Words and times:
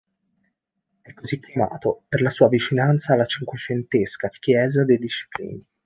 È 1.03 1.13
così 1.13 1.39
chiamato 1.39 2.05
per 2.09 2.21
la 2.23 2.31
sua 2.31 2.47
vicinanza 2.47 3.13
alla 3.13 3.25
cinquecentesca 3.27 4.29
Chiesa 4.29 4.83
dei 4.83 4.97
Disciplini. 4.97 5.63